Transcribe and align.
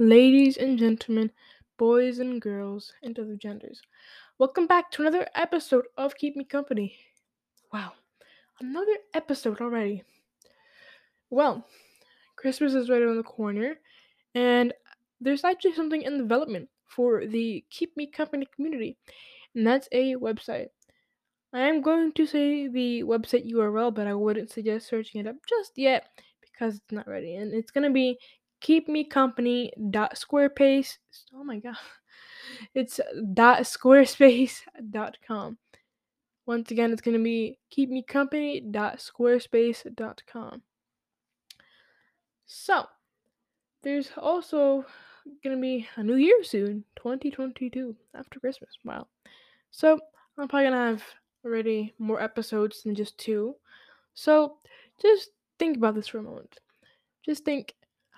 Ladies 0.00 0.56
and 0.56 0.76
gentlemen, 0.76 1.30
boys 1.78 2.18
and 2.18 2.42
girls, 2.42 2.92
and 3.04 3.16
other 3.16 3.36
genders, 3.36 3.80
welcome 4.40 4.66
back 4.66 4.90
to 4.90 5.02
another 5.02 5.28
episode 5.36 5.84
of 5.96 6.16
Keep 6.16 6.34
Me 6.34 6.42
Company. 6.42 6.96
Wow, 7.72 7.92
another 8.60 8.96
episode 9.14 9.60
already. 9.60 10.02
Well, 11.30 11.64
Christmas 12.34 12.74
is 12.74 12.90
right 12.90 13.02
around 13.02 13.18
the 13.18 13.22
corner, 13.22 13.76
and 14.34 14.74
there's 15.20 15.44
actually 15.44 15.74
something 15.74 16.02
in 16.02 16.18
development 16.18 16.70
for 16.88 17.24
the 17.24 17.64
Keep 17.70 17.96
Me 17.96 18.08
Company 18.08 18.48
community, 18.52 18.96
and 19.54 19.64
that's 19.64 19.88
a 19.92 20.16
website. 20.16 20.70
I 21.52 21.68
am 21.68 21.82
going 21.82 22.12
to 22.14 22.26
say 22.26 22.66
the 22.66 23.04
website 23.04 23.48
URL, 23.48 23.94
but 23.94 24.08
I 24.08 24.14
wouldn't 24.14 24.50
suggest 24.50 24.88
searching 24.88 25.20
it 25.20 25.28
up 25.28 25.36
just 25.48 25.70
yet 25.76 26.08
because 26.40 26.78
it's 26.78 26.90
not 26.90 27.06
ready. 27.06 27.36
And 27.36 27.54
it's 27.54 27.70
gonna 27.70 27.92
be 27.92 28.18
keepmecompany.squarespace. 28.64 30.96
Oh 31.34 31.44
my 31.44 31.58
god, 31.58 31.76
it's 32.74 32.98
uh, 32.98 33.04
dot 33.34 33.60
squarespace.com. 33.60 35.58
Once 36.46 36.70
again, 36.70 36.92
it's 36.92 37.02
gonna 37.02 37.18
be 37.18 37.58
keepmecompany.squarespace.com. 37.76 40.62
So 42.46 42.86
there's 43.82 44.10
also 44.16 44.86
gonna 45.42 45.60
be 45.60 45.88
a 45.96 46.02
new 46.02 46.16
year 46.16 46.42
soon, 46.42 46.84
2022, 46.96 47.94
after 48.14 48.40
Christmas. 48.40 48.70
Wow. 48.84 49.06
So 49.70 49.98
I'm 50.38 50.48
probably 50.48 50.68
gonna 50.68 50.90
have 50.90 51.02
already 51.44 51.92
more 51.98 52.22
episodes 52.22 52.82
than 52.82 52.94
just 52.94 53.18
two. 53.18 53.56
So 54.14 54.56
just 55.00 55.30
think 55.58 55.76
about 55.76 55.94
this 55.94 56.08
for 56.08 56.18
a 56.18 56.22
moment. 56.22 56.58
Just 57.24 57.44
think 57.44 57.74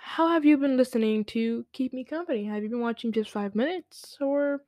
how 0.06 0.28
have 0.28 0.45
you 0.45 0.56
been 0.56 0.77
listening 0.77 1.24
to 1.24 1.66
keep 1.73 1.92
me 1.92 2.05
company? 2.05 2.45
Have 2.45 2.62
you 2.62 2.69
been 2.69 2.80
watching 2.80 3.10
just 3.10 3.28
five 3.28 3.56
minutes 3.56 4.16
or 4.20 4.62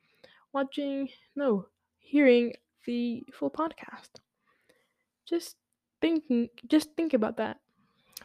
watching, 0.52 1.09
no, 1.37 1.66
hearing 2.01 2.54
the 2.85 3.23
full 3.32 3.49
podcast? 3.49 4.18
Just 5.29 5.54
thinking, 6.01 6.49
just 6.66 6.90
think 6.96 7.15
about 7.15 7.37
that 7.37 7.60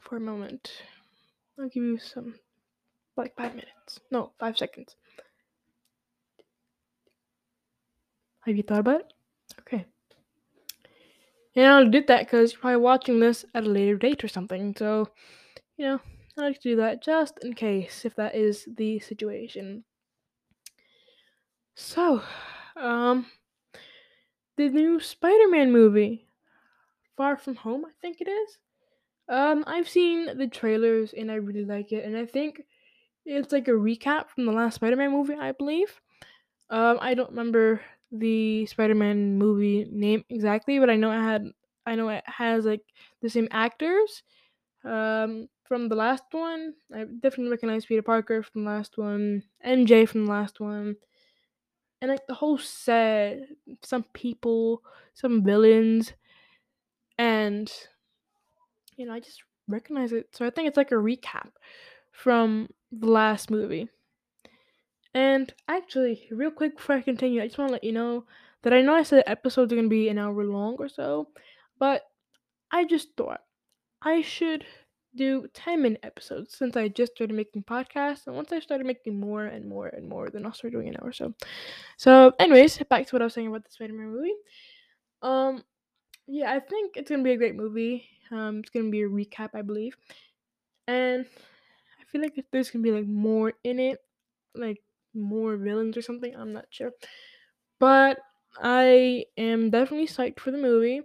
for 0.02 0.18
a 0.18 0.20
moment. 0.20 0.72
I'll 1.60 1.70
give 1.70 1.84
you 1.84 2.00
some, 2.00 2.34
like 3.16 3.36
five 3.38 3.52
minutes. 3.52 4.00
No, 4.09 4.32
five 4.40 4.58
seconds. 4.58 4.96
Have 8.40 8.58
you 8.58 8.64
thought 8.64 8.80
about 8.80 9.02
it? 9.02 9.14
Okay. 9.59 9.86
And 11.56 11.66
I 11.68 11.84
did 11.84 12.08
that 12.08 12.26
because 12.26 12.54
you're 12.54 12.62
probably 12.62 12.78
watching 12.78 13.20
this 13.20 13.46
at 13.54 13.66
a 13.66 13.70
later 13.70 13.98
date 13.98 14.24
or 14.24 14.28
something. 14.28 14.76
So, 14.76 15.09
you 15.78 15.86
know, 15.86 16.00
I 16.38 16.42
like 16.42 16.62
to 16.62 16.70
do 16.70 16.76
that 16.76 17.02
just 17.02 17.39
in 17.44 17.56
case 17.56 18.06
if 18.06 18.14
that 18.17 18.36
is 18.36 18.66
the 18.66 19.00
situation. 19.00 19.84
So, 21.75 22.23
um, 22.75 23.28
the 24.58 24.70
new 24.70 25.00
Spider-Man 25.00 25.72
movie, 25.72 26.28
Far 27.17 27.38
From 27.38 27.56
Home, 27.58 27.86
I 27.86 27.92
think 28.02 28.22
it 28.22 28.30
is. 28.30 28.59
Um, 29.30 29.64
I've 29.67 29.90
seen 29.90 30.38
the 30.38 30.48
trailers 30.48 31.14
and 31.14 31.31
I 31.31 31.36
really 31.36 31.66
like 31.66 31.92
it, 31.92 32.06
and 32.06 32.17
I 32.17 32.25
think 32.25 32.64
it's 33.25 33.53
like 33.53 33.68
a 33.70 33.73
recap 33.73 34.30
from 34.30 34.45
the 34.45 34.52
last 34.52 34.75
Spider-Man 34.75 35.12
movie, 35.12 35.36
I 35.36 35.53
believe. 35.53 36.02
Um, 36.70 37.00
I 37.02 37.14
don't 37.16 37.31
remember 37.31 37.81
the 38.12 38.66
Spider-Man 38.68 39.38
movie 39.38 39.86
name 39.92 40.25
exactly, 40.30 40.80
but 40.80 40.90
I 40.90 40.95
know 40.97 41.12
it 41.12 41.22
had, 41.22 41.45
I 41.86 41.95
know 41.95 42.09
it 42.09 42.23
has 42.28 42.66
like 42.66 42.84
the 43.22 43.30
same 43.30 43.47
actors. 43.52 44.23
Um, 44.86 45.50
from 45.64 45.89
the 45.89 45.95
last 45.95 46.23
one, 46.31 46.73
I 46.94 47.03
definitely 47.03 47.52
recognize 47.52 47.86
Peter 47.86 48.02
Parker 48.02 48.44
from 48.44 48.64
the 48.64 48.69
last 48.69 48.97
one, 48.97 49.44
MJ 49.64 50.06
from 50.06 50.25
the 50.25 50.31
last 50.31 50.59
one 50.59 50.97
and 52.03 52.11
like 52.11 52.28
the 52.28 52.33
whole 52.33 52.58
set, 52.58 53.39
some 53.81 54.03
people, 54.11 54.84
some 55.14 55.41
villains, 55.41 56.12
and 57.18 57.72
you 58.97 59.06
know, 59.06 59.13
I 59.13 59.22
just 59.22 59.41
recognize 59.69 60.12
it. 60.12 60.28
So 60.35 60.46
I 60.46 60.50
think 60.50 60.68
it's 60.68 60.75
like 60.75 60.91
a 60.91 60.96
recap 60.96 61.52
from 62.12 62.68
the 62.91 63.07
last 63.07 63.50
movie. 63.50 63.88
And 65.13 65.53
actually, 65.69 66.28
real 66.29 66.52
quick 66.52 66.75
before 66.75 66.97
I 66.97 67.02
continue, 67.02 67.41
I 67.41 67.47
just 67.47 67.57
want 67.57 67.69
to 67.69 67.73
let 67.73 67.85
you 67.85 67.94
know 67.94 68.25
that 68.63 68.73
I 68.73 68.81
know 68.81 68.96
I 68.96 69.03
said 69.03 69.23
episodes 69.25 69.72
are 69.72 69.78
gonna 69.78 69.88
be 69.88 70.09
an 70.09 70.18
hour 70.18 70.44
long 70.44 70.75
or 70.79 70.90
so, 70.90 71.29
but 71.79 72.03
I 72.69 72.84
just 72.84 73.16
thought 73.16 73.44
I 74.02 74.22
should 74.23 74.66
do 75.16 75.47
10 75.53 75.81
minute 75.81 76.00
episodes 76.03 76.57
since 76.57 76.75
I 76.75 76.88
just 76.88 77.13
started 77.13 77.35
making 77.35 77.63
podcasts. 77.63 78.28
And 78.28 78.35
once 78.35 78.51
I 78.51 78.59
started 78.59 78.85
making 78.88 79.19
more 79.19 79.46
and 79.46 79.66
more 79.66 79.88
and 79.88 80.07
more, 80.07 80.29
then 80.29 80.46
I'll 80.46 80.53
start 80.53 80.74
doing 80.74 80.90
an 80.90 80.97
hour 81.01 81.12
so. 81.12 81.34
So, 81.97 82.34
anyways, 82.40 82.78
back 82.90 83.07
to 83.07 83.16
what 83.16 83.22
I 83.22 83.25
was 83.25 83.34
saying 83.34 83.47
about 83.47 83.66
the 83.66 83.72
Spider 83.72 83.94
Man 83.94 84.12
movie. 84.12 84.34
Um, 85.22 85.63
yeah, 86.28 86.52
I 86.52 86.59
think 86.59 86.97
it's 86.97 87.09
gonna 87.09 87.23
be 87.23 87.31
a 87.31 87.38
great 87.38 87.56
movie. 87.56 88.06
Um, 88.31 88.59
it's 88.59 88.69
gonna 88.69 88.90
be 88.90 89.02
a 89.02 89.09
recap, 89.09 89.50
I 89.53 89.62
believe, 89.62 89.96
and 90.88 91.25
I 92.00 92.03
feel 92.06 92.22
like 92.22 92.44
there's 92.52 92.72
gonna 92.72 92.84
be 92.84 92.91
like 92.91 93.07
more 93.07 93.53
in 93.63 93.79
it, 93.79 94.00
like 94.56 94.81
more 95.13 95.57
villains 95.57 95.97
or 95.97 96.02
something. 96.02 96.35
I'm 96.35 96.53
not 96.53 96.66
sure, 96.69 96.91
but 97.79 98.19
I 98.62 99.25
am 99.38 99.69
definitely 99.69 100.07
psyched 100.07 100.40
for 100.40 100.52
the 100.52 100.57
movie. 100.57 101.02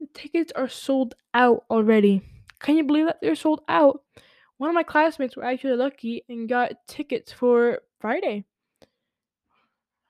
The 0.00 0.06
tickets 0.14 0.52
are 0.54 0.68
sold 0.68 1.14
out 1.34 1.64
already. 1.70 2.22
Can 2.60 2.76
you 2.76 2.84
believe 2.84 3.06
that 3.06 3.20
they're 3.20 3.34
sold 3.34 3.60
out? 3.68 4.02
One 4.56 4.70
of 4.70 4.74
my 4.74 4.82
classmates 4.82 5.36
were 5.36 5.44
actually 5.44 5.76
lucky 5.76 6.24
and 6.28 6.48
got 6.48 6.86
tickets 6.86 7.32
for 7.32 7.80
Friday. 8.00 8.44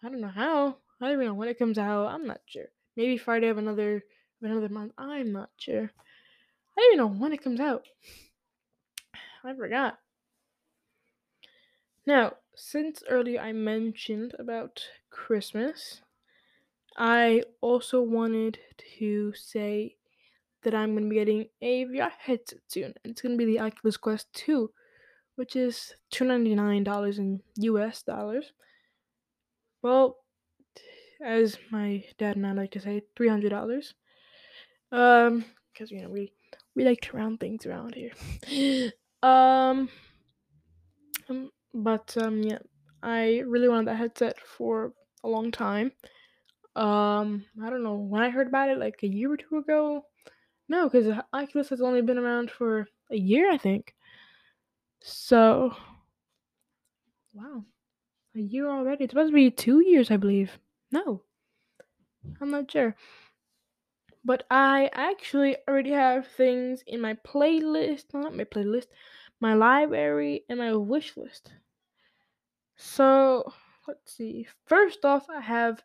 I 0.02 0.08
don't 0.08 0.20
know 0.20 0.28
how. 0.28 0.76
I 1.00 1.04
don't 1.04 1.14
even 1.14 1.26
know 1.26 1.34
when 1.34 1.48
it 1.48 1.58
comes 1.58 1.78
out. 1.78 2.08
I'm 2.08 2.26
not 2.26 2.40
sure. 2.46 2.66
Maybe 2.96 3.18
Friday 3.18 3.48
of 3.48 3.58
another 3.58 3.96
of 3.96 4.50
another 4.50 4.68
month. 4.68 4.92
I'm 4.96 5.32
not 5.32 5.50
sure. 5.56 5.84
I 5.84 6.80
don't 6.80 6.94
even 6.94 6.98
know 6.98 7.20
when 7.20 7.32
it 7.32 7.42
comes 7.42 7.60
out. 7.60 7.86
I 9.44 9.54
forgot. 9.54 9.98
Now, 12.06 12.34
since 12.56 13.02
earlier 13.08 13.40
I 13.40 13.52
mentioned 13.52 14.34
about 14.38 14.82
Christmas, 15.10 16.00
I 16.96 17.42
also 17.60 18.00
wanted 18.00 18.58
to 18.98 19.34
say 19.34 19.97
that 20.62 20.74
I'm 20.74 20.92
going 20.92 21.04
to 21.04 21.10
be 21.10 21.16
getting 21.16 21.46
a 21.62 21.84
VR 21.86 22.10
headset 22.18 22.58
soon. 22.68 22.94
And 23.04 23.12
it's 23.12 23.22
going 23.22 23.38
to 23.38 23.44
be 23.44 23.52
the 23.52 23.60
Oculus 23.60 23.96
Quest 23.96 24.26
2, 24.34 24.70
which 25.36 25.56
is 25.56 25.94
$299 26.12 27.18
in 27.18 27.40
US 27.56 28.02
dollars. 28.02 28.52
Well, 29.82 30.16
as 31.24 31.58
my 31.70 32.04
dad 32.18 32.36
and 32.36 32.46
I 32.46 32.52
like 32.52 32.72
to 32.72 32.80
say, 32.80 33.02
$300. 33.18 33.92
Um, 34.90 35.44
because, 35.72 35.90
you 35.90 36.02
know, 36.02 36.08
we, 36.08 36.32
we 36.74 36.84
like 36.84 37.00
to 37.02 37.16
round 37.16 37.38
things 37.40 37.66
around 37.66 37.94
here. 37.94 38.12
um, 39.22 39.88
um, 41.28 41.50
but, 41.72 42.16
um, 42.20 42.42
yeah, 42.42 42.58
I 43.02 43.42
really 43.46 43.68
wanted 43.68 43.88
that 43.88 43.96
headset 43.96 44.36
for 44.40 44.92
a 45.22 45.28
long 45.28 45.52
time. 45.52 45.92
Um, 46.74 47.44
I 47.62 47.70
don't 47.70 47.82
know 47.82 47.94
when 47.94 48.22
I 48.22 48.30
heard 48.30 48.46
about 48.46 48.70
it, 48.70 48.78
like 48.78 49.00
a 49.02 49.08
year 49.08 49.32
or 49.32 49.36
two 49.36 49.58
ago. 49.58 50.04
No, 50.68 50.88
because 50.88 51.16
Oculus 51.32 51.70
has 51.70 51.80
only 51.80 52.02
been 52.02 52.18
around 52.18 52.50
for 52.50 52.86
a 53.10 53.16
year, 53.16 53.50
I 53.50 53.56
think. 53.56 53.94
So, 55.00 55.74
wow, 57.32 57.64
a 58.36 58.40
year 58.40 58.68
already. 58.68 59.04
It's 59.04 59.12
supposed 59.12 59.30
to 59.30 59.34
be 59.34 59.50
two 59.50 59.80
years, 59.80 60.10
I 60.10 60.16
believe. 60.16 60.58
No, 60.90 61.22
I'm 62.40 62.50
not 62.50 62.70
sure. 62.70 62.94
But 64.24 64.44
I 64.50 64.90
actually 64.92 65.56
already 65.66 65.92
have 65.92 66.26
things 66.26 66.82
in 66.86 67.00
my 67.00 67.14
playlist, 67.14 68.12
not 68.12 68.36
my 68.36 68.44
playlist, 68.44 68.88
my 69.40 69.54
library, 69.54 70.44
and 70.50 70.58
my 70.58 70.74
wish 70.74 71.16
list. 71.16 71.52
So, 72.76 73.52
let's 73.86 74.14
see. 74.14 74.46
First 74.66 75.04
off, 75.04 75.26
I 75.30 75.40
have 75.40 75.82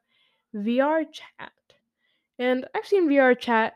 VR 0.54 1.06
chat. 1.10 1.52
And 2.38 2.66
I've 2.76 2.86
seen 2.86 3.08
VR 3.08 3.40
chat 3.40 3.76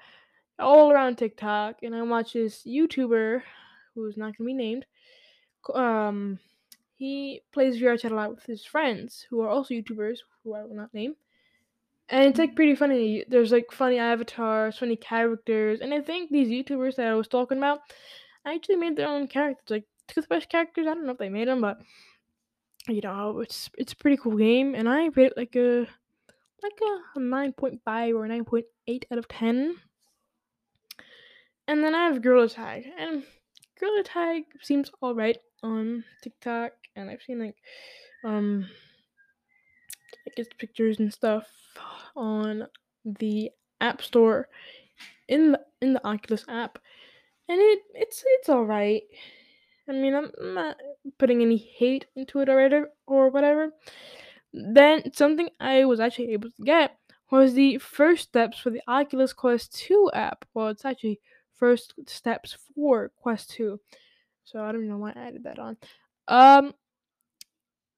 all 0.60 0.92
around 0.92 1.18
TikTok, 1.18 1.78
and 1.84 1.96
I 1.96 2.02
watch 2.04 2.34
this 2.34 2.64
YouTuber 2.66 3.42
who's 3.96 4.18
not 4.18 4.38
gonna 4.38 4.48
be 4.48 4.54
named. 4.54 4.86
Um, 5.74 6.40
he 6.96 7.42
plays 7.52 7.78
VR 7.78 8.00
chat 8.00 8.12
a 8.12 8.16
lot 8.16 8.32
with 8.32 8.46
his 8.46 8.66
friends 8.66 9.26
who 9.30 9.42
are 9.42 9.50
also 9.50 9.74
YouTubers 9.74 10.20
who 10.44 10.54
I 10.56 10.64
will 10.64 10.76
not 10.76 10.94
name. 10.94 11.16
And 12.10 12.26
it's 12.26 12.40
like 12.40 12.56
pretty 12.56 12.76
funny. 12.76 13.26
There's 13.28 13.52
like 13.52 13.72
funny 13.72 13.98
avatars, 14.00 14.78
funny 14.78 14.96
characters, 14.96 15.82
and 15.82 15.94
I 15.94 16.02
think 16.02 16.32
these 16.32 16.48
YouTubers 16.48 16.96
that 16.96 17.08
I 17.08 17.16
was 17.16 17.28
talking 17.28 17.58
about 17.58 17.80
actually 18.46 18.78
made 18.78 18.96
their 18.96 19.10
own 19.10 19.28
characters, 19.28 19.70
like 19.70 19.84
toothbrush 20.08 20.46
characters. 20.46 20.88
I 20.88 20.94
don't 20.94 21.06
know 21.06 21.12
if 21.12 21.18
they 21.18 21.30
made 21.30 21.50
them, 21.50 21.62
but 21.62 21.80
you 22.88 23.02
know, 23.02 23.40
it's 23.40 23.70
it's 23.78 23.94
a 23.94 23.98
pretty 23.98 24.18
cool 24.18 24.38
game, 24.38 24.74
and 24.74 24.88
I 24.88 25.08
rate 25.08 25.32
it 25.32 25.38
like 25.38 25.56
a 25.56 25.88
like 26.64 26.80
a 26.82 27.52
point 27.52 27.82
five 27.84 28.16
or 28.16 28.28
nine 28.28 28.46
point 28.46 28.66
eight 28.88 29.06
out 29.12 29.20
of 29.20 29.28
ten. 29.28 29.76
And 31.68 31.84
then 31.84 31.94
I 31.94 32.06
have 32.06 32.22
Gorilla 32.22 32.50
Tag, 32.50 32.86
and 32.98 33.24
Gorilla 33.80 34.04
Tag 34.04 34.44
seems 34.62 34.90
alright. 35.02 35.38
on 35.64 36.04
TikTok, 36.24 36.72
and 36.96 37.10
I've 37.10 37.22
seen 37.22 37.40
like 37.40 37.56
um 38.24 38.68
I 40.26 40.32
guess 40.36 40.48
pictures 40.58 41.00
and 41.00 41.12
stuff 41.12 41.48
on 42.16 42.68
the 43.06 43.52
App 43.82 44.02
Store 44.02 44.48
in 45.28 45.52
the 45.52 45.62
in 45.82 45.94
the 45.94 46.08
Oculus 46.08 46.46
app, 46.48 46.80
and 47.50 47.60
it 47.60 47.80
it's 47.94 48.24
it's 48.26 48.50
all 48.50 48.66
right. 48.66 49.04
I 49.90 49.94
mean, 49.94 50.16
I'm 50.16 50.32
not 50.42 50.76
putting 51.18 51.42
any 51.42 51.58
hate 51.58 52.06
into 52.16 52.40
it 52.40 52.50
or 53.08 53.30
whatever. 53.30 53.72
Then 54.54 55.14
something 55.14 55.50
I 55.60 55.86
was 55.86 56.00
actually 56.00 56.34
able 56.34 56.50
to 56.50 56.64
get 56.64 56.98
was 57.32 57.54
the 57.54 57.78
first 57.78 58.30
steps 58.30 58.60
for 58.60 58.70
the 58.70 58.82
Oculus 58.88 59.34
Quest 59.34 59.74
2 59.76 60.12
app. 60.14 60.46
Well, 60.54 60.68
it's 60.68 60.86
actually 60.86 61.20
first 61.58 61.94
steps 62.06 62.58
for 62.76 63.12
Quest 63.22 63.52
2. 63.52 63.80
So 64.44 64.64
I 64.64 64.72
don't 64.72 64.88
know 64.88 64.98
why 64.98 65.12
I 65.16 65.28
added 65.28 65.44
that 65.44 65.60
on. 65.60 65.78
Um, 66.28 66.74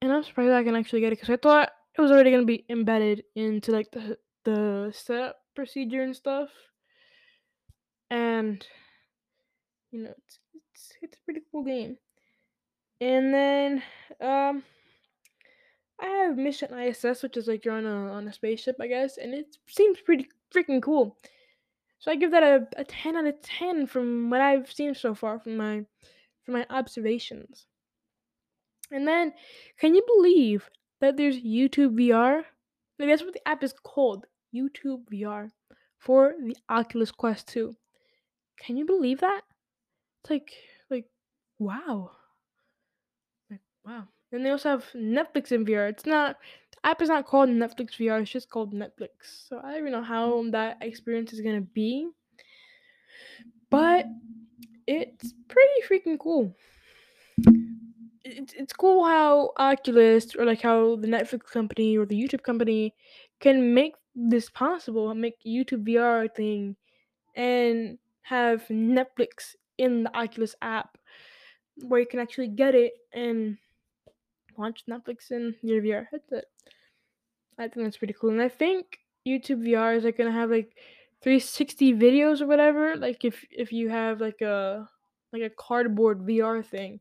and 0.02 0.12
I'm 0.12 0.24
surprised 0.24 0.52
I 0.52 0.64
can 0.64 0.76
actually 0.76 1.02
get 1.02 1.14
it 1.14 1.20
because 1.20 1.30
I 1.30 1.38
thought 1.38 1.72
it 1.98 2.02
was 2.02 2.12
already 2.12 2.32
gonna 2.32 2.46
be 2.46 2.66
embedded 2.70 3.24
into 3.36 3.72
like 3.72 3.92
the 3.92 4.18
the 4.46 4.92
setup 4.96 5.38
procedure 5.56 6.02
and 6.02 6.16
stuff. 6.16 6.50
And 8.10 8.66
you 9.92 10.04
know, 10.04 10.14
it's 10.18 10.40
it's 10.54 10.94
it's 11.02 11.18
a 11.18 11.26
pretty 11.26 11.42
cool 11.52 11.64
game. 11.64 11.98
And 13.02 13.34
then 13.34 13.84
um 14.22 14.64
I 16.02 16.08
have 16.08 16.38
Mission 16.38 16.74
ISS, 16.74 17.22
which 17.24 17.36
is 17.36 17.48
like 17.48 17.66
you're 17.66 17.74
on 17.74 17.86
a 17.86 18.12
on 18.14 18.28
a 18.28 18.34
spaceship, 18.34 18.78
I 18.80 18.88
guess, 18.88 19.18
and 19.18 19.34
it 19.34 19.58
seems 19.68 20.00
pretty 20.00 20.30
freaking 20.54 20.82
cool. 20.82 21.18
So 22.00 22.12
I 22.12 22.16
give 22.16 22.32
that 22.32 22.44
a, 22.44 22.68
a 22.78 22.84
ten 22.86 23.16
out 23.18 23.26
of 23.26 23.42
ten 23.42 23.86
from 23.86 24.30
what 24.30 24.42
I've 24.42 24.72
seen 24.72 24.96
so 24.96 25.14
far 25.14 25.40
from 25.40 25.58
my 25.58 25.86
from 26.44 26.54
my 26.54 26.66
observations. 26.70 27.68
And 28.92 29.08
then, 29.08 29.34
can 29.80 29.94
you 29.94 30.04
believe 30.08 30.70
that 31.02 31.18
there's 31.18 31.38
YouTube 31.38 32.00
VR? 32.00 32.44
Like 32.98 33.10
that's 33.10 33.24
what 33.24 33.34
the 33.34 33.48
app 33.48 33.64
is 33.64 33.74
called, 33.84 34.26
YouTube 34.56 35.04
VR, 35.12 35.50
for 36.00 36.34
the 36.42 36.56
Oculus 36.70 37.12
Quest 37.12 37.48
2. 37.50 37.76
Can 38.60 38.78
you 38.78 38.86
believe 38.86 39.20
that? 39.20 39.42
It's 40.24 40.32
like 40.32 40.52
like 40.90 41.06
wow. 41.60 42.12
Like 43.52 43.62
wow. 43.86 44.08
And 44.32 44.46
they 44.46 44.52
also 44.52 44.70
have 44.70 44.86
Netflix 44.96 45.52
in 45.52 45.66
VR. 45.66 45.90
It's 45.90 46.06
not 46.06 46.38
app 46.84 47.02
is 47.02 47.10
not 47.10 47.26
called 47.26 47.50
Netflix 47.50 47.98
VR, 47.98 48.22
it's 48.22 48.32
just 48.32 48.50
called 48.50 48.74
Netflix. 48.74 49.48
So 49.48 49.60
I 49.60 49.72
don't 49.72 49.80
even 49.80 49.92
know 49.92 50.04
how 50.04 50.44
that 50.52 50.78
experience 50.82 51.34
is 51.34 51.42
gonna 51.42 51.62
be. 51.62 52.10
But 53.70 54.06
it's 54.88 55.34
pretty 55.48 55.82
freaking 55.88 56.20
cool. 56.20 56.56
It's, 58.24 58.54
it's 58.54 58.74
cool 58.74 59.06
how 59.06 59.52
Oculus 59.58 60.36
or 60.36 60.46
like 60.46 60.62
how 60.62 60.96
the 60.96 61.08
Netflix 61.08 61.46
company 61.52 61.98
or 61.98 62.06
the 62.06 62.20
YouTube 62.20 62.44
company 62.44 62.96
can 63.40 63.74
make 63.74 63.94
this 64.16 64.50
possible, 64.50 65.14
make 65.14 65.36
YouTube 65.46 65.88
VR 65.88 66.34
thing 66.34 66.76
and 67.36 67.98
have 68.22 68.68
Netflix 68.68 69.56
in 69.78 70.04
the 70.04 70.18
Oculus 70.18 70.56
app 70.62 70.98
where 71.84 72.02
you 72.02 72.08
can 72.08 72.20
actually 72.20 72.50
get 72.50 72.76
it 72.76 72.94
and 73.14 73.58
watch 74.60 74.84
Netflix 74.90 75.32
in 75.32 75.56
your 75.62 75.82
VR 75.82 76.06
headset. 76.12 76.46
I 77.58 77.64
think 77.64 77.86
that's 77.86 77.98
pretty 77.98 78.16
cool. 78.20 78.30
And 78.30 78.42
I 78.42 78.50
think 78.50 79.00
YouTube 79.28 79.66
VR 79.68 79.98
is 79.98 80.04
like 80.04 80.18
gonna 80.18 80.32
have 80.32 80.50
like 80.50 80.76
360 81.22 81.94
videos 81.94 82.42
or 82.42 82.48
whatever. 82.48 82.96
Like 82.96 83.26
if 83.26 83.46
if 83.52 83.72
you 83.72 83.90
have 83.90 84.22
like 84.22 84.42
a 84.42 84.88
like 85.34 85.42
a 85.42 85.50
cardboard 85.50 86.20
VR 86.20 86.66
thing, 86.66 87.00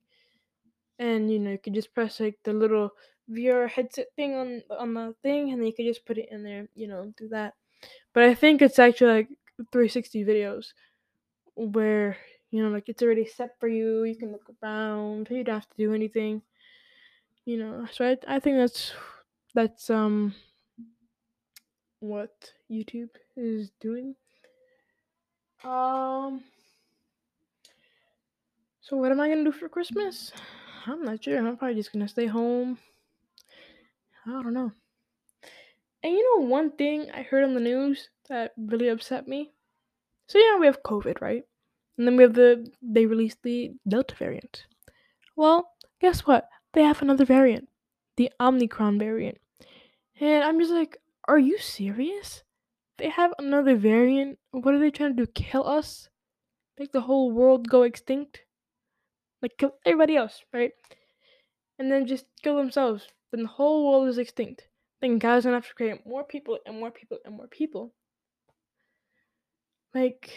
and 0.98 1.30
you 1.30 1.38
know 1.38 1.52
you 1.52 1.58
could 1.58 1.74
just 1.74 1.94
press 1.94 2.20
like 2.20 2.38
the 2.44 2.52
little 2.52 2.90
VR 3.30 3.68
headset 3.68 4.06
thing 4.16 4.34
on 4.34 4.62
on 4.78 4.94
the 4.94 5.14
thing, 5.22 5.50
and 5.50 5.60
then 5.60 5.66
you 5.66 5.74
could 5.74 5.86
just 5.86 6.06
put 6.06 6.18
it 6.18 6.28
in 6.30 6.42
there. 6.42 6.68
You 6.74 6.88
know, 6.88 7.12
do 7.16 7.28
that. 7.28 7.54
But 8.12 8.24
I 8.24 8.34
think 8.34 8.62
it's 8.62 8.78
actually 8.78 9.12
like 9.12 9.28
360 9.72 10.24
videos 10.24 10.72
where 11.54 12.16
you 12.50 12.62
know 12.62 12.70
like 12.70 12.88
it's 12.88 13.02
already 13.02 13.26
set 13.26 13.50
for 13.60 13.68
you. 13.68 14.04
You 14.04 14.16
can 14.16 14.32
look 14.32 14.50
around. 14.62 15.28
You 15.30 15.44
don't 15.44 15.54
have 15.54 15.68
to 15.70 15.76
do 15.76 15.94
anything. 15.94 16.42
You 17.48 17.56
know, 17.56 17.86
so 17.90 18.04
I 18.04 18.18
I 18.36 18.40
think 18.40 18.58
that's 18.58 18.92
that's 19.54 19.88
um 19.88 20.34
what 21.98 22.52
YouTube 22.70 23.08
is 23.38 23.70
doing. 23.80 24.16
Um. 25.64 26.44
So 28.82 28.98
what 28.98 29.12
am 29.12 29.20
I 29.22 29.30
gonna 29.30 29.44
do 29.44 29.52
for 29.52 29.70
Christmas? 29.70 30.30
I'm 30.86 31.02
not 31.02 31.24
sure. 31.24 31.38
I'm 31.38 31.56
probably 31.56 31.76
just 31.76 31.90
gonna 31.90 32.06
stay 32.06 32.26
home. 32.26 32.76
I 34.26 34.42
don't 34.42 34.52
know. 34.52 34.72
And 36.02 36.12
you 36.12 36.22
know 36.36 36.44
one 36.44 36.72
thing 36.72 37.10
I 37.14 37.22
heard 37.22 37.44
on 37.44 37.54
the 37.54 37.60
news 37.60 38.10
that 38.28 38.52
really 38.58 38.88
upset 38.88 39.26
me? 39.26 39.52
So 40.26 40.36
yeah, 40.38 40.58
we 40.58 40.66
have 40.66 40.82
COVID, 40.82 41.22
right? 41.22 41.44
And 41.96 42.06
then 42.06 42.18
we 42.18 42.24
have 42.24 42.34
the 42.34 42.70
they 42.82 43.06
released 43.06 43.42
the 43.42 43.72
Delta 43.88 44.14
variant. 44.16 44.66
Well, 45.34 45.70
guess 45.98 46.26
what? 46.26 46.46
They 46.74 46.82
have 46.82 47.02
another 47.02 47.24
variant, 47.24 47.68
the 48.16 48.30
Omicron 48.40 48.98
variant. 48.98 49.38
And 50.20 50.44
I'm 50.44 50.58
just 50.60 50.72
like, 50.72 50.98
are 51.26 51.38
you 51.38 51.58
serious? 51.58 52.42
They 52.98 53.08
have 53.08 53.32
another 53.38 53.76
variant. 53.76 54.38
What 54.50 54.74
are 54.74 54.78
they 54.78 54.90
trying 54.90 55.16
to 55.16 55.24
do? 55.24 55.32
Kill 55.32 55.66
us? 55.66 56.08
Make 56.78 56.92
the 56.92 57.02
whole 57.02 57.30
world 57.30 57.68
go 57.68 57.82
extinct? 57.82 58.40
Like 59.40 59.56
kill 59.56 59.74
everybody 59.86 60.16
else, 60.16 60.42
right? 60.52 60.72
And 61.78 61.90
then 61.90 62.06
just 62.06 62.26
kill 62.42 62.56
themselves. 62.56 63.06
Then 63.30 63.42
the 63.42 63.48
whole 63.48 63.88
world 63.88 64.08
is 64.08 64.18
extinct. 64.18 64.68
Then 65.00 65.18
God's 65.18 65.44
gonna 65.44 65.56
have 65.56 65.68
to 65.68 65.74
create 65.74 66.06
more 66.06 66.24
people 66.24 66.58
and 66.66 66.78
more 66.78 66.90
people 66.90 67.18
and 67.24 67.36
more 67.36 67.46
people. 67.46 67.94
Like 69.94 70.30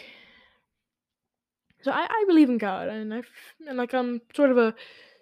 so 1.82 1.90
I, 1.90 2.06
I 2.08 2.24
believe 2.28 2.48
in 2.48 2.58
God 2.58 2.88
and 2.88 3.12
I 3.12 3.22
and 3.66 3.76
like 3.76 3.92
I'm 3.92 4.20
sort 4.36 4.50
of 4.50 4.58
a 4.58 4.74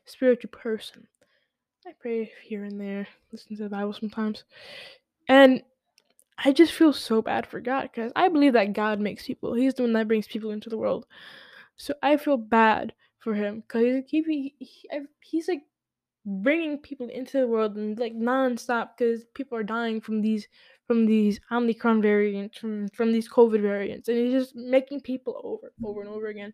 spiritual 0.04 0.50
person. 0.50 1.06
I 1.86 1.92
pray 1.98 2.30
here 2.44 2.64
and 2.64 2.80
there, 2.80 3.06
listen 3.32 3.56
to 3.56 3.62
the 3.64 3.68
Bible 3.68 3.92
sometimes. 3.92 4.44
And 5.28 5.62
I 6.42 6.52
just 6.52 6.72
feel 6.72 6.92
so 6.92 7.22
bad 7.22 7.46
for 7.46 7.60
God 7.60 7.82
because 7.82 8.12
I 8.16 8.28
believe 8.28 8.54
that 8.54 8.72
God 8.72 9.00
makes 9.00 9.26
people. 9.26 9.54
He's 9.54 9.74
the 9.74 9.82
one 9.82 9.92
that 9.94 10.08
brings 10.08 10.26
people 10.26 10.50
into 10.50 10.70
the 10.70 10.78
world. 10.78 11.06
So 11.76 11.94
I 12.02 12.16
feel 12.16 12.36
bad 12.36 12.92
for 13.18 13.34
him 13.34 13.60
because 13.60 14.04
he, 14.08 14.22
he, 14.22 14.54
he, 14.58 14.88
he's 15.20 15.48
like 15.48 15.62
bringing 16.26 16.78
people 16.78 17.08
into 17.08 17.38
the 17.38 17.46
world 17.46 17.76
and 17.76 17.98
like 17.98 18.14
nonstop 18.14 18.90
because 18.96 19.24
people 19.34 19.56
are 19.56 19.62
dying 19.62 20.00
from 20.00 20.20
these 20.20 20.46
from 20.86 21.06
these 21.06 21.40
Omicron 21.52 22.02
variants, 22.02 22.58
from 22.58 22.88
from 22.88 23.12
these 23.12 23.28
COVID 23.28 23.60
variants, 23.62 24.08
and 24.08 24.18
he's 24.18 24.32
just 24.32 24.56
making 24.56 25.00
people 25.02 25.40
over, 25.44 25.72
over 25.84 26.00
and 26.00 26.10
over 26.10 26.26
again. 26.26 26.52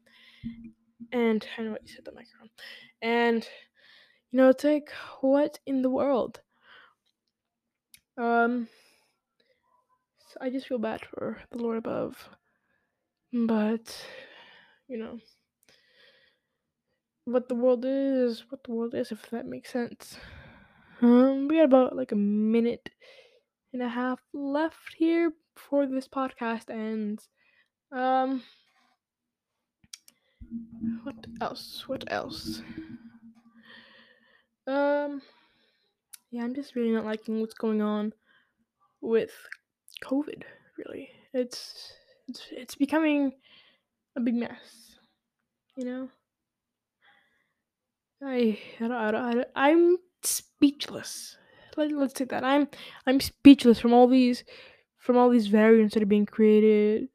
And 1.12 1.46
I 1.56 1.62
know 1.62 1.72
what 1.72 1.82
you 1.86 1.94
said 1.94 2.04
the 2.04 2.12
microphone, 2.12 2.50
and 3.02 3.46
you 4.30 4.38
know 4.38 4.48
it's 4.50 4.64
like 4.64 4.90
what 5.20 5.58
in 5.66 5.82
the 5.82 5.90
world? 5.90 6.40
Um, 8.18 8.68
so 10.28 10.38
I 10.40 10.50
just 10.50 10.66
feel 10.66 10.78
bad 10.78 11.04
for 11.04 11.38
the 11.50 11.58
Lord 11.58 11.78
above, 11.78 12.28
but 13.32 14.06
you 14.88 14.98
know 14.98 15.18
what 17.26 17.48
the 17.48 17.54
world 17.54 17.84
is, 17.86 18.44
what 18.48 18.62
the 18.64 18.72
world 18.72 18.94
is, 18.94 19.12
if 19.12 19.30
that 19.30 19.46
makes 19.46 19.72
sense. 19.72 20.16
Um, 21.02 21.48
we 21.48 21.56
got 21.56 21.64
about 21.64 21.96
like 21.96 22.12
a 22.12 22.16
minute 22.16 22.88
and 23.72 23.82
a 23.82 23.88
half 23.88 24.20
left 24.32 24.94
here 24.96 25.32
before 25.54 25.86
this 25.86 26.08
podcast 26.08 26.70
ends. 26.70 27.28
Um, 27.92 28.42
what 31.02 31.26
else? 31.40 31.84
What 31.86 32.04
else? 32.08 32.62
Um, 34.66 35.22
yeah, 36.30 36.42
I'm 36.42 36.54
just 36.54 36.74
really 36.74 36.90
not 36.90 37.04
liking 37.04 37.40
what's 37.40 37.54
going 37.54 37.80
on 37.80 38.12
with 39.00 39.30
COVID. 40.04 40.42
Really, 40.78 41.08
it's 41.32 41.92
it's 42.28 42.42
it's 42.50 42.74
becoming 42.74 43.32
a 44.16 44.20
big 44.20 44.34
mess. 44.34 44.96
You 45.76 45.84
know, 45.84 46.08
I 48.22 48.58
I 48.80 48.88
don't, 48.88 48.92
I 48.92 49.10
don't, 49.10 49.24
I 49.24 49.34
don't, 49.34 49.48
I'm 49.54 49.96
speechless. 50.22 51.36
Let, 51.76 51.92
let's 51.92 52.14
take 52.14 52.30
that. 52.30 52.44
I'm 52.44 52.68
I'm 53.06 53.20
speechless 53.20 53.78
from 53.78 53.92
all 53.92 54.08
these 54.08 54.44
from 54.98 55.16
all 55.16 55.30
these 55.30 55.46
variants 55.46 55.94
that 55.94 56.02
are 56.02 56.06
being 56.06 56.26
created 56.26 57.08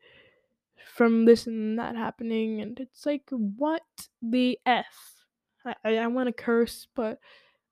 from 0.86 1.26
this 1.26 1.48
and 1.48 1.78
that 1.80 1.96
happening 1.96 2.62
and 2.62 2.80
it's 2.80 3.06
like 3.06 3.24
what 3.32 3.84
the 4.22 4.58
f? 4.66 4.86
I, 5.66 5.76
I, 5.84 5.98
I 5.98 6.08
want 6.08 6.28
to 6.28 6.34
curse 6.34 6.88
but 6.96 7.20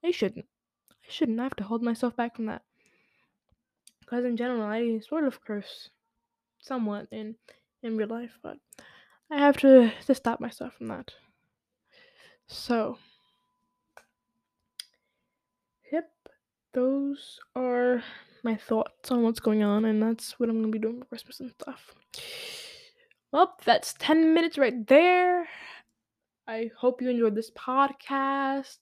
i 0.04 0.12
shouldn't. 0.12 0.46
I 0.92 1.12
shouldn't. 1.12 1.40
I 1.40 1.44
have 1.44 1.56
to 1.58 1.64
hold 1.64 1.84
myself 1.84 2.16
back 2.16 2.36
from 2.36 2.46
that. 2.46 2.62
Because 4.00 4.26
in 4.26 4.38
general 4.38 4.64
i 4.64 5.00
sort 5.08 5.24
of 5.24 5.44
curse 5.44 5.90
somewhat 6.60 7.08
in 7.12 7.36
in 7.84 7.96
real 7.96 8.10
life 8.10 8.38
but 8.44 8.58
i 9.32 9.38
have 9.38 9.58
to 9.58 9.92
to 10.06 10.16
stop 10.16 10.40
myself 10.40 10.74
from 10.74 10.88
that. 10.88 11.12
So 12.48 12.98
yep 15.92 16.10
those 16.74 17.40
are 17.56 18.04
my 18.44 18.56
thoughts 18.56 19.12
on 19.12 19.24
what's 19.24 19.40
going 19.40 19.64
on 19.64 19.86
and 19.86 20.02
that's 20.02 20.40
what 20.40 20.50
i'm 20.50 20.62
going 20.62 20.72
to 20.72 20.80
be 20.80 20.82
doing 20.82 21.00
for 21.00 21.06
christmas 21.06 21.40
and 21.40 21.52
stuff. 21.52 21.94
Well, 23.32 23.56
that's 23.64 23.94
10 23.94 24.34
minutes 24.34 24.58
right 24.58 24.86
there. 24.88 25.48
I 26.48 26.72
hope 26.76 27.02
you 27.02 27.10
enjoyed 27.10 27.36
this 27.36 27.52
podcast. 27.52 28.80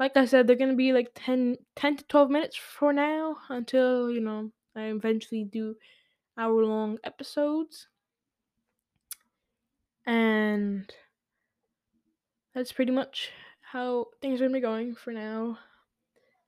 Like 0.00 0.16
I 0.16 0.24
said, 0.24 0.46
they're 0.46 0.56
gonna 0.56 0.74
be 0.74 0.92
like 0.92 1.12
10, 1.14 1.56
10 1.76 1.96
to 1.96 2.04
12 2.04 2.30
minutes 2.30 2.56
for 2.56 2.92
now 2.92 3.36
until, 3.48 4.10
you 4.10 4.20
know, 4.20 4.50
I 4.74 4.86
eventually 4.86 5.44
do 5.44 5.76
hour 6.36 6.64
long 6.64 6.98
episodes. 7.04 7.86
And 10.06 10.92
that's 12.54 12.72
pretty 12.72 12.92
much 12.92 13.30
how 13.60 14.06
things 14.20 14.40
are 14.40 14.44
gonna 14.46 14.54
be 14.54 14.60
going 14.60 14.94
for 14.96 15.12
now. 15.12 15.58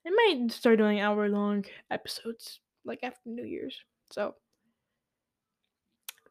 I 0.05 0.11
might 0.11 0.51
start 0.51 0.79
doing 0.79 1.01
hour 1.01 1.29
long 1.29 1.65
episodes 1.91 2.61
like 2.85 3.01
after 3.05 3.29
New 3.29 3.45
Year's. 3.45 3.79
So 4.11 4.35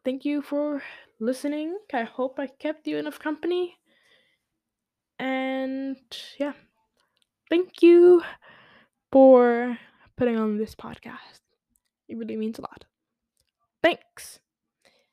thank 0.04 0.24
you 0.24 0.42
for 0.42 0.82
listening. 1.18 1.78
I 1.92 2.04
hope 2.04 2.38
I 2.38 2.46
kept 2.46 2.86
you 2.86 2.98
enough 2.98 3.18
company. 3.18 3.76
And 5.18 5.96
yeah, 6.38 6.52
thank 7.50 7.82
you 7.82 8.22
for 9.12 9.78
putting 10.16 10.36
on 10.36 10.58
this 10.58 10.74
podcast. 10.74 11.40
It 12.08 12.16
really 12.16 12.36
means 12.36 12.58
a 12.58 12.62
lot. 12.62 12.84
Thanks. 13.82 14.40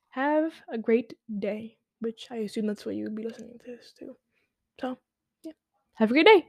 Have 0.10 0.53
a 0.72 0.77
great 0.77 1.13
day, 1.39 1.77
which 2.00 2.27
I 2.32 2.38
assume 2.38 2.67
that's 2.67 2.86
what 2.86 2.96
you 2.96 3.03
would 3.06 3.15
be 3.15 3.25
listening 3.25 3.60
to 3.65 3.72
this 3.72 3.94
too. 3.98 4.15
So, 4.79 4.98
yeah. 5.44 5.53
Have 5.96 6.12
a 6.12 6.13
great 6.13 6.25
day. 6.25 6.46